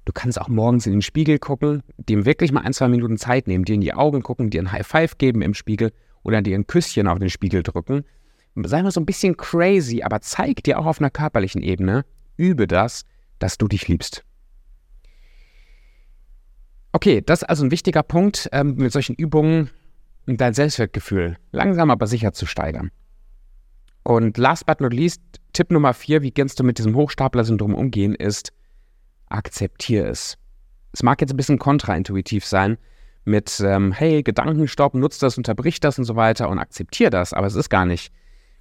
Du 0.05 0.13
kannst 0.13 0.39
auch 0.39 0.47
morgens 0.47 0.85
in 0.85 0.93
den 0.93 1.01
Spiegel 1.01 1.37
gucken, 1.37 1.83
dem 1.97 2.25
wirklich 2.25 2.53
mal 2.53 2.61
ein, 2.61 2.71
zwei 2.71 2.87
Minuten 2.87 3.17
Zeit 3.17 3.45
nehmen, 3.45 3.65
dir 3.65 3.75
in 3.75 3.81
die 3.81 3.93
Augen 3.93 4.23
gucken, 4.23 4.49
dir 4.49 4.61
ein 4.61 4.71
High 4.71 4.87
Five 4.87 5.17
geben 5.17 5.41
im 5.41 5.53
Spiegel 5.53 5.91
oder 6.23 6.41
dir 6.41 6.57
ein 6.57 6.65
Küsschen 6.65 7.07
auf 7.07 7.19
den 7.19 7.29
Spiegel 7.29 7.61
drücken. 7.61 8.05
Sei 8.55 8.81
mal 8.81 8.91
so 8.91 9.01
ein 9.01 9.05
bisschen 9.05 9.35
crazy, 9.35 10.03
aber 10.03 10.21
zeig 10.21 10.63
dir 10.63 10.79
auch 10.79 10.85
auf 10.85 11.01
einer 11.01 11.09
körperlichen 11.09 11.61
Ebene, 11.61 12.05
übe 12.37 12.67
das, 12.67 13.03
dass 13.39 13.57
du 13.57 13.67
dich 13.67 13.89
liebst. 13.89 14.23
Okay, 16.91 17.21
das 17.21 17.41
ist 17.41 17.49
also 17.49 17.65
ein 17.65 17.71
wichtiger 17.71 18.03
Punkt, 18.03 18.49
ähm, 18.51 18.75
mit 18.75 18.91
solchen 18.91 19.15
Übungen 19.15 19.69
dein 20.25 20.53
Selbstwertgefühl 20.53 21.37
langsam 21.51 21.89
aber 21.89 22.07
sicher 22.07 22.33
zu 22.33 22.45
steigern. 22.45 22.91
Und 24.03 24.37
last 24.37 24.65
but 24.65 24.81
not 24.81 24.93
least, 24.93 25.21
Tipp 25.53 25.71
Nummer 25.71 25.93
vier, 25.93 26.21
wie 26.21 26.31
kannst 26.31 26.59
du 26.59 26.63
mit 26.63 26.77
diesem 26.77 26.95
Hochstapler-Syndrom 26.95 27.75
umgehen, 27.75 28.15
ist, 28.15 28.53
akzeptiere 29.29 30.07
es. 30.07 30.37
Es 30.93 31.03
mag 31.03 31.19
jetzt 31.21 31.33
ein 31.33 31.37
bisschen 31.37 31.59
kontraintuitiv 31.59 32.45
sein 32.45 32.77
mit, 33.25 33.59
ähm, 33.59 33.91
hey, 33.91 34.23
Gedankenstopp, 34.23 34.93
nutzt 34.93 35.21
das, 35.23 35.37
unterbricht 35.37 35.83
das 35.83 35.99
und 35.99 36.05
so 36.05 36.15
weiter 36.15 36.49
und 36.49 36.59
akzeptiere 36.59 37.09
das, 37.09 37.33
aber 37.33 37.47
es 37.47 37.55
ist 37.55 37.69
gar 37.69 37.85
nicht 37.85 38.13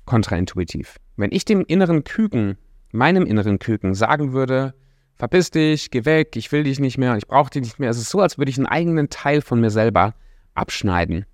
kontraintuitiv. 0.04 0.96
Wenn 1.16 1.30
ich 1.32 1.44
dem 1.44 1.64
inneren 1.64 2.02
Küken, 2.02 2.58
meinem 2.90 3.24
inneren 3.24 3.58
Küken 3.58 3.94
sagen 3.94 4.32
würde, 4.32 4.74
verpiss 5.16 5.50
dich, 5.50 5.90
geh 5.90 6.04
weg, 6.04 6.36
ich 6.36 6.52
will 6.52 6.64
dich 6.64 6.78
nicht 6.78 6.98
mehr, 6.98 7.16
ich 7.16 7.26
brauche 7.26 7.50
dich 7.50 7.62
nicht 7.62 7.78
mehr, 7.78 7.90
es 7.90 7.98
ist 7.98 8.10
so, 8.10 8.20
als 8.20 8.38
würde 8.38 8.50
ich 8.50 8.58
einen 8.58 8.66
eigenen 8.66 9.08
Teil 9.08 9.40
von 9.40 9.60
mir 9.60 9.70
selber 9.70 10.14
abschneiden. 10.54 11.24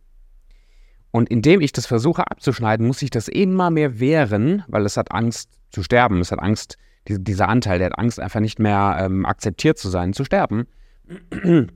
Und 1.11 1.29
indem 1.29 1.61
ich 1.61 1.73
das 1.73 1.87
versuche 1.87 2.31
abzuschneiden, 2.31 2.87
muss 2.87 3.03
ich 3.03 3.11
das 3.11 3.29
immer 3.29 3.71
mehr 3.71 4.01
wehren, 4.01 4.65
weil 4.69 4.87
es 4.87 4.97
hat 4.97 5.13
Angst 5.13 5.51
zu 5.71 5.83
sterben, 5.83 6.21
es 6.21 6.33
hat 6.33 6.41
Angst, 6.41 6.79
die, 7.09 7.23
dieser 7.23 7.49
Anteil, 7.49 7.79
der 7.79 7.87
hat 7.87 7.99
Angst, 7.99 8.19
einfach 8.19 8.41
nicht 8.41 8.59
mehr 8.59 8.97
ähm, 9.01 9.27
akzeptiert 9.27 9.79
zu 9.79 9.91
sein, 9.91 10.13
zu 10.13 10.25
sterben. 10.25 10.67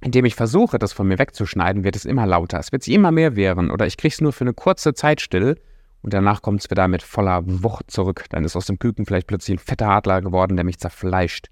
Indem 0.00 0.24
ich 0.24 0.36
versuche, 0.36 0.78
das 0.78 0.92
von 0.92 1.08
mir 1.08 1.18
wegzuschneiden, 1.18 1.82
wird 1.84 1.96
es 1.96 2.04
immer 2.04 2.24
lauter. 2.24 2.60
Es 2.60 2.70
wird 2.72 2.84
sich 2.84 2.94
immer 2.94 3.10
mehr 3.10 3.34
wehren 3.36 3.70
oder 3.70 3.86
ich 3.86 3.96
kriege 3.96 4.12
es 4.12 4.20
nur 4.20 4.32
für 4.32 4.44
eine 4.44 4.54
kurze 4.54 4.94
Zeit 4.94 5.20
still 5.20 5.56
und 6.02 6.12
danach 6.12 6.42
kommt 6.42 6.60
es 6.60 6.70
wieder 6.70 6.88
mit 6.88 7.02
voller 7.02 7.42
Wucht 7.44 7.90
zurück. 7.90 8.24
Dann 8.30 8.44
ist 8.44 8.56
aus 8.56 8.66
dem 8.66 8.78
Küken 8.78 9.06
vielleicht 9.06 9.26
plötzlich 9.26 9.56
ein 9.56 9.62
fetter 9.62 9.88
Adler 9.88 10.22
geworden, 10.22 10.56
der 10.56 10.64
mich 10.64 10.78
zerfleischt. 10.78 11.48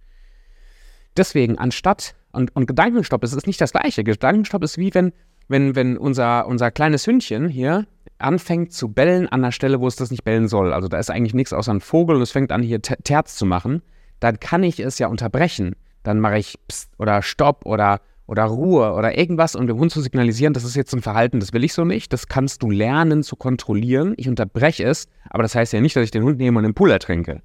Deswegen, 1.16 1.58
anstatt, 1.58 2.14
und, 2.32 2.54
und 2.54 2.66
Gedankenstopp, 2.66 3.24
es 3.24 3.32
ist 3.32 3.46
nicht 3.46 3.60
das 3.60 3.72
gleiche. 3.72 4.04
Gedankenstopp 4.04 4.62
ist 4.62 4.78
wie 4.78 4.92
wenn, 4.94 5.12
wenn, 5.48 5.74
wenn 5.74 5.96
unser, 5.96 6.46
unser 6.46 6.70
kleines 6.70 7.06
Hündchen 7.06 7.48
hier 7.48 7.86
anfängt 8.18 8.72
zu 8.72 8.88
bellen 8.88 9.28
an 9.28 9.42
der 9.42 9.52
Stelle, 9.52 9.80
wo 9.80 9.86
es 9.86 9.96
das 9.96 10.10
nicht 10.10 10.24
bellen 10.24 10.48
soll. 10.48 10.72
Also 10.72 10.88
da 10.88 10.98
ist 10.98 11.10
eigentlich 11.10 11.34
nichts 11.34 11.52
außer 11.52 11.72
ein 11.72 11.80
Vogel 11.80 12.16
und 12.16 12.22
es 12.22 12.32
fängt 12.32 12.52
an, 12.52 12.62
hier 12.62 12.80
Terz 12.80 13.36
zu 13.36 13.46
machen. 13.46 13.82
Dann 14.20 14.40
kann 14.40 14.62
ich 14.62 14.80
es 14.80 14.98
ja 14.98 15.08
unterbrechen. 15.08 15.76
Dann 16.02 16.20
mache 16.20 16.38
ich 16.38 16.58
Psst 16.68 16.92
oder 16.98 17.22
Stopp 17.22 17.66
oder, 17.66 18.00
oder 18.26 18.44
Ruhe 18.44 18.92
oder 18.92 19.16
irgendwas, 19.16 19.54
um 19.54 19.66
dem 19.66 19.78
Hund 19.78 19.92
zu 19.92 20.00
signalisieren, 20.00 20.52
das 20.52 20.64
ist 20.64 20.74
jetzt 20.74 20.92
ein 20.94 21.02
Verhalten, 21.02 21.40
das 21.40 21.52
will 21.52 21.64
ich 21.64 21.72
so 21.72 21.84
nicht. 21.84 22.12
Das 22.12 22.28
kannst 22.28 22.62
du 22.62 22.70
lernen 22.70 23.22
zu 23.22 23.36
kontrollieren. 23.36 24.14
Ich 24.16 24.28
unterbreche 24.28 24.84
es, 24.84 25.06
aber 25.30 25.42
das 25.42 25.54
heißt 25.54 25.72
ja 25.72 25.80
nicht, 25.80 25.94
dass 25.94 26.04
ich 26.04 26.10
den 26.10 26.24
Hund 26.24 26.38
nehme 26.38 26.58
und 26.58 26.64
den 26.64 26.74
Pool 26.74 26.90
ertrinke. 26.90 27.42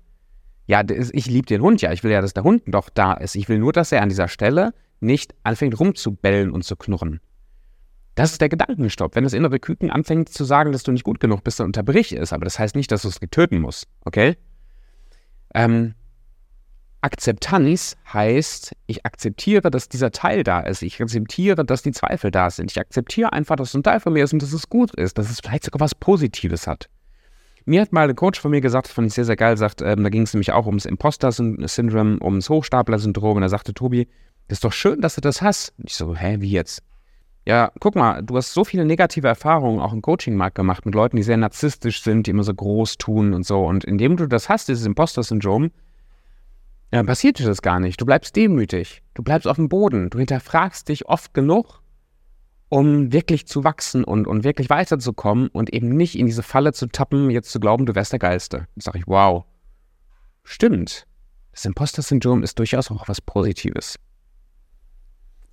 Ja, 0.65 0.83
ich 0.87 1.25
liebe 1.25 1.45
den 1.45 1.61
Hund 1.61 1.81
ja. 1.81 1.91
Ich 1.91 2.03
will 2.03 2.11
ja, 2.11 2.21
dass 2.21 2.33
der 2.33 2.43
Hund 2.43 2.63
doch 2.65 2.89
da 2.89 3.13
ist. 3.13 3.35
Ich 3.35 3.49
will 3.49 3.59
nur, 3.59 3.73
dass 3.73 3.91
er 3.91 4.01
an 4.01 4.09
dieser 4.09 4.27
Stelle 4.27 4.73
nicht 4.99 5.33
anfängt 5.43 5.79
rumzubellen 5.79 6.51
und 6.51 6.63
zu 6.63 6.75
knurren. 6.75 7.19
Das 8.15 8.31
ist 8.31 8.41
der 8.41 8.49
Gedankenstopp. 8.49 9.15
Wenn 9.15 9.23
das 9.23 9.33
innere 9.33 9.59
Küken 9.59 9.89
anfängt 9.89 10.29
zu 10.29 10.43
sagen, 10.43 10.71
dass 10.71 10.83
du 10.83 10.91
nicht 10.91 11.03
gut 11.03 11.19
genug 11.19 11.43
bist, 11.43 11.59
dann 11.59 11.67
unterbrich 11.67 12.11
es. 12.11 12.33
Aber 12.33 12.45
das 12.45 12.59
heißt 12.59 12.75
nicht, 12.75 12.91
dass 12.91 13.03
du 13.03 13.07
es 13.07 13.19
getöten 13.19 13.59
musst. 13.59 13.87
Okay? 14.05 14.37
Ähm, 15.53 15.95
Akzeptanz 17.01 17.97
heißt, 18.13 18.75
ich 18.85 19.05
akzeptiere, 19.05 19.71
dass 19.71 19.89
dieser 19.89 20.11
Teil 20.11 20.43
da 20.43 20.59
ist. 20.59 20.83
Ich 20.83 21.01
akzeptiere, 21.01 21.65
dass 21.65 21.81
die 21.81 21.91
Zweifel 21.91 22.29
da 22.29 22.49
sind. 22.49 22.71
Ich 22.71 22.79
akzeptiere 22.79 23.33
einfach, 23.33 23.55
dass 23.55 23.73
ein 23.73 23.81
Teil 23.81 23.99
von 23.99 24.13
mir 24.13 24.23
ist 24.23 24.33
und 24.33 24.41
dass 24.41 24.53
es 24.53 24.69
gut 24.69 24.93
ist, 24.93 25.17
dass 25.17 25.29
es 25.29 25.39
vielleicht 25.39 25.65
sogar 25.65 25.79
was 25.79 25.95
Positives 25.95 26.67
hat. 26.67 26.89
Mir 27.65 27.81
hat 27.81 27.91
mal 27.91 28.07
ein 28.09 28.15
Coach 28.15 28.39
von 28.39 28.51
mir 28.51 28.61
gesagt, 28.61 28.87
das 28.87 28.93
fand 28.93 29.07
ich 29.07 29.13
sehr, 29.13 29.25
sehr 29.25 29.35
geil, 29.35 29.57
sagt, 29.57 29.81
ähm, 29.81 30.03
da 30.03 30.09
ging 30.09 30.23
es 30.23 30.33
nämlich 30.33 30.51
auch 30.51 30.65
ums 30.65 30.85
Imposter-Syndrom, 30.85 32.19
ums 32.21 32.49
Hochstapler-Syndrom. 32.49 33.37
Und 33.37 33.43
er 33.43 33.49
sagte, 33.49 33.73
Tobi, 33.73 34.07
das 34.47 34.57
ist 34.57 34.63
doch 34.63 34.73
schön, 34.73 35.01
dass 35.01 35.15
du 35.15 35.21
das 35.21 35.41
hast. 35.41 35.73
Und 35.77 35.89
ich 35.89 35.95
so, 35.95 36.15
hä, 36.15 36.37
wie 36.39 36.51
jetzt? 36.51 36.83
Ja, 37.47 37.71
guck 37.79 37.95
mal, 37.95 38.21
du 38.21 38.37
hast 38.37 38.53
so 38.53 38.63
viele 38.63 38.85
negative 38.85 39.27
Erfahrungen 39.27 39.79
auch 39.79 39.93
im 39.93 40.03
Coaching-Markt 40.03 40.55
gemacht 40.55 40.85
mit 40.85 40.93
Leuten, 40.93 41.17
die 41.17 41.23
sehr 41.23 41.37
narzisstisch 41.37 42.03
sind, 42.03 42.27
die 42.27 42.31
immer 42.31 42.43
so 42.43 42.53
groß 42.53 42.97
tun 42.99 43.33
und 43.33 43.45
so. 43.45 43.65
Und 43.65 43.83
indem 43.83 44.17
du 44.17 44.27
das 44.27 44.49
hast, 44.49 44.67
dieses 44.67 44.85
Imposter-Syndrom, 44.85 45.71
ja, 46.91 47.03
passiert 47.03 47.39
dir 47.39 47.45
das 47.45 47.61
gar 47.61 47.79
nicht. 47.79 48.01
Du 48.01 48.05
bleibst 48.05 48.35
demütig. 48.35 49.01
Du 49.13 49.23
bleibst 49.23 49.47
auf 49.47 49.55
dem 49.55 49.69
Boden. 49.69 50.09
Du 50.09 50.19
hinterfragst 50.19 50.89
dich 50.89 51.07
oft 51.07 51.33
genug, 51.33 51.81
um 52.67 53.13
wirklich 53.13 53.47
zu 53.47 53.63
wachsen 53.63 54.03
und, 54.03 54.27
und 54.27 54.43
wirklich 54.43 54.69
weiterzukommen 54.69 55.47
und 55.47 55.73
eben 55.73 55.89
nicht 55.89 56.17
in 56.17 56.25
diese 56.25 56.43
Falle 56.43 56.73
zu 56.73 56.87
tappen, 56.87 57.29
jetzt 57.29 57.51
zu 57.51 57.59
glauben, 57.61 57.85
du 57.85 57.95
wärst 57.95 58.11
der 58.11 58.19
Geilste. 58.19 58.57
Dann 58.57 58.81
sage 58.81 58.99
ich, 58.99 59.07
wow. 59.07 59.45
Stimmt. 60.43 61.07
Das 61.51 61.65
Imposter-Syndrom 61.65 62.43
ist 62.43 62.59
durchaus 62.59 62.91
auch 62.91 63.07
was 63.07 63.21
Positives. 63.21 63.97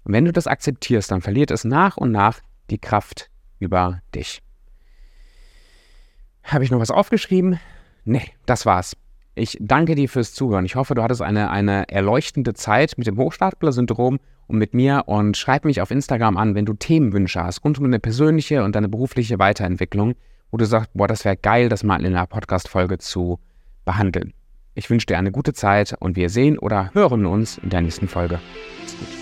Und 0.04 0.12
wenn 0.12 0.25
du 0.25 0.33
das 0.33 0.47
akzeptierst, 0.47 1.11
dann 1.11 1.21
verliert 1.21 1.50
es 1.50 1.64
nach 1.64 1.97
und 1.97 2.11
nach 2.11 2.40
die 2.71 2.78
Kraft 2.78 3.30
über 3.59 4.00
dich. 4.14 4.42
Habe 6.42 6.64
ich 6.64 6.71
noch 6.71 6.80
was 6.80 6.90
aufgeschrieben? 6.90 7.61
Nee, 8.04 8.33
das 8.47 8.64
war's. 8.64 8.97
Ich 9.38 9.57
danke 9.61 9.95
dir 9.95 10.09
fürs 10.09 10.35
Zuhören. 10.35 10.64
Ich 10.64 10.75
hoffe, 10.75 10.97
du 10.97 11.02
hattest 11.02 11.23
eine, 11.23 11.50
eine 11.50 11.88
erleuchtende 11.88 12.54
Zeit 12.54 12.95
mit 12.99 13.07
dem 13.07 13.16
Hochstapler-Syndrom 13.16 14.18
und 14.49 14.59
mit 14.59 14.75
mir 14.75 15.04
und 15.07 15.37
schreib 15.37 15.64
mich 15.64 15.80
auf 15.80 15.92
Instagram 15.92 16.37
an, 16.37 16.57
wenn 16.57 16.66
du 16.66 16.75
Themenwünsche 16.75 17.42
hast 17.42 17.64
rund 17.64 17.78
um 17.78 17.85
deine 17.85 18.00
persönliche 18.00 18.64
und 18.64 18.75
deine 18.75 18.88
berufliche 18.88 19.38
Weiterentwicklung, 19.38 20.14
wo 20.50 20.57
du 20.57 20.64
sagst, 20.64 20.90
boah, 20.92 21.07
das 21.07 21.25
wäre 21.25 21.37
geil, 21.37 21.68
das 21.68 21.85
mal 21.85 22.00
in 22.00 22.16
einer 22.16 22.26
Podcast-Folge 22.26 22.99
zu 22.99 23.38
behandeln. 23.85 24.35
Ich 24.75 24.90
wünsche 24.90 25.07
dir 25.07 25.18
eine 25.18 25.30
gute 25.30 25.52
Zeit 25.52 25.95
und 26.00 26.16
wir 26.16 26.30
sehen 26.30 26.59
oder 26.59 26.90
hören 26.92 27.25
uns 27.25 27.59
in 27.59 27.71
der 27.71 27.83
nächsten 27.83 28.09
Folge. 28.09 28.40
Macht's 28.80 28.99
gut. 28.99 29.17